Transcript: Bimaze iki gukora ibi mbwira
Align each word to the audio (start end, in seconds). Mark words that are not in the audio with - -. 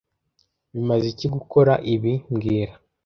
Bimaze 0.73 1.05
iki 1.13 1.27
gukora 1.35 1.73
ibi 1.93 2.13
mbwira 2.31 2.73